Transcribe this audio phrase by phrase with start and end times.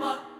[0.00, 0.39] Coming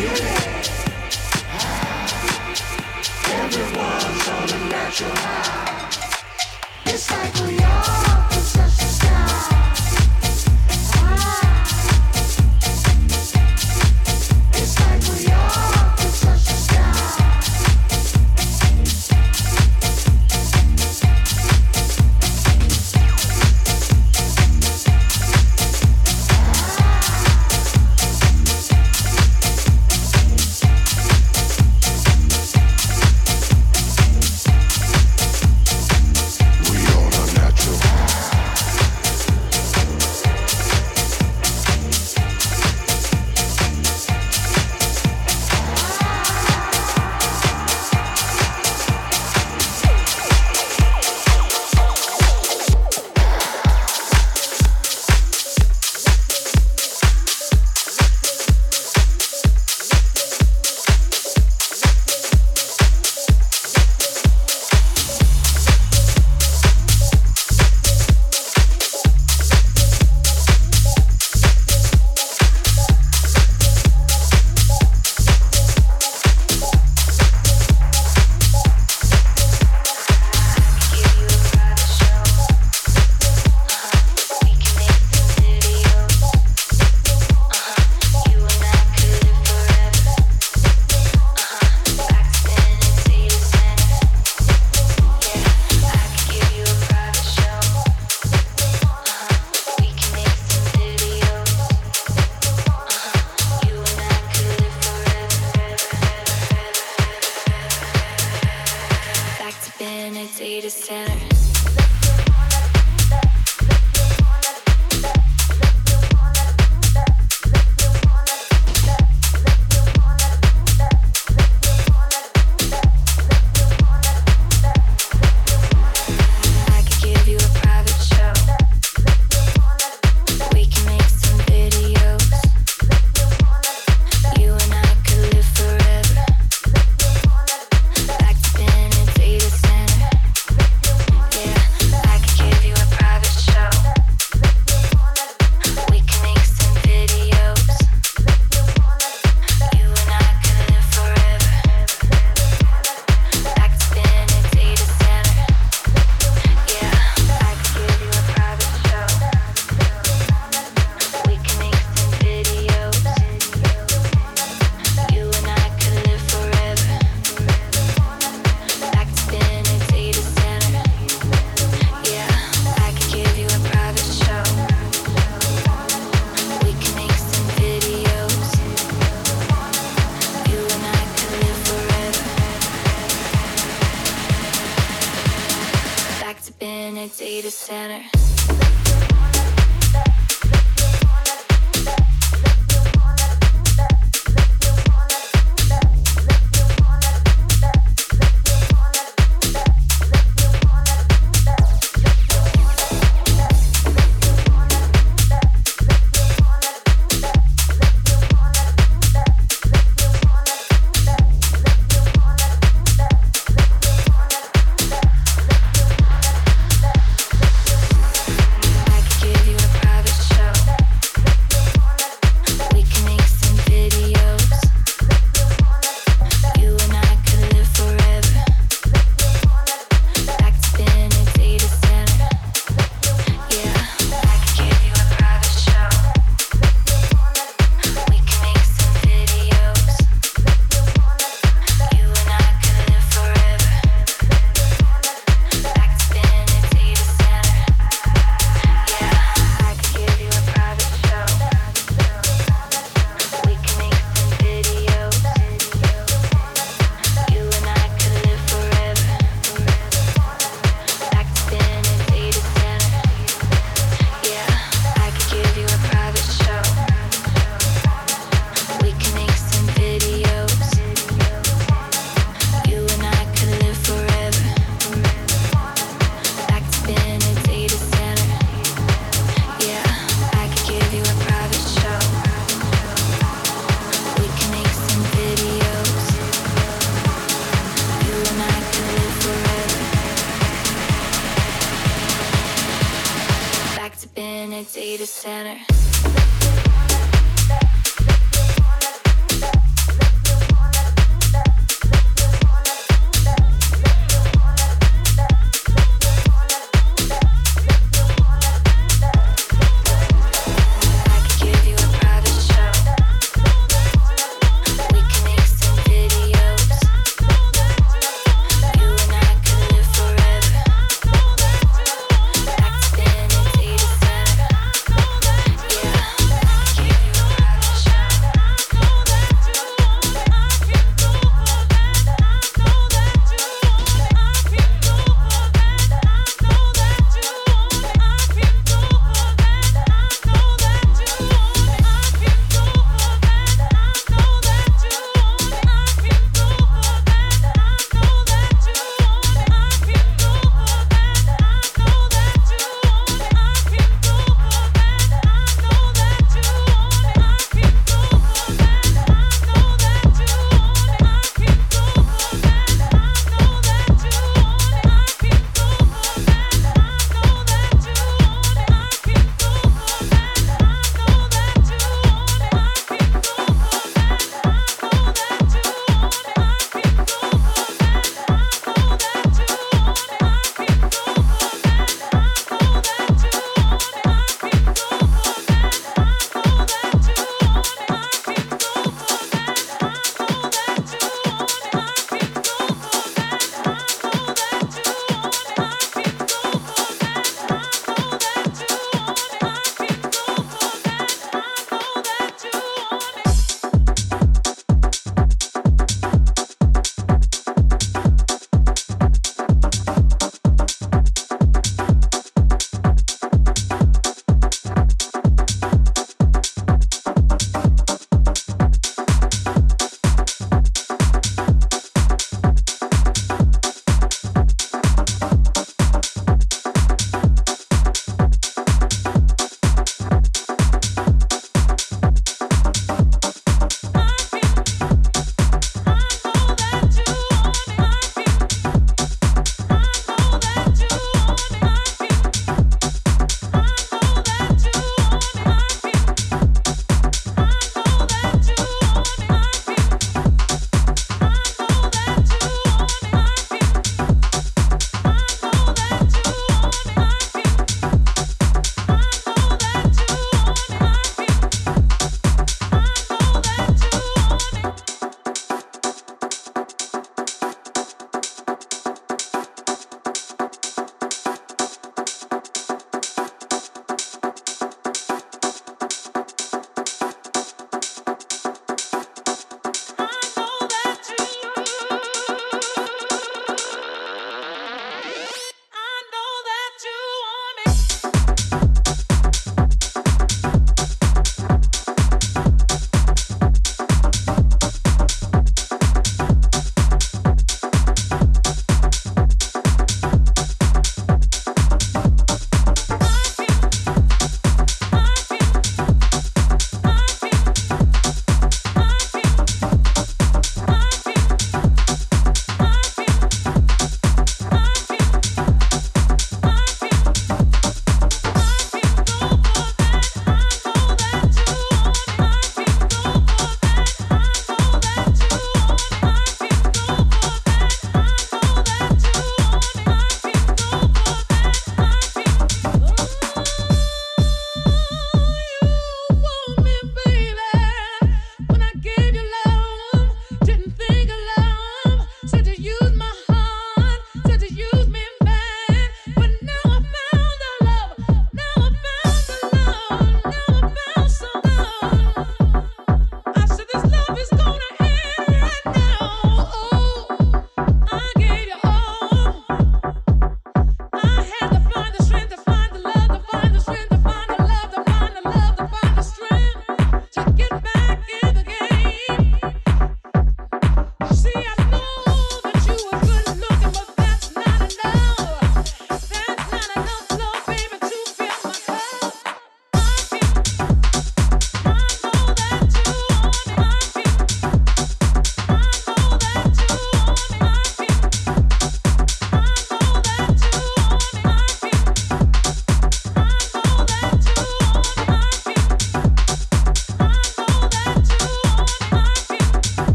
[0.00, 0.29] Radio.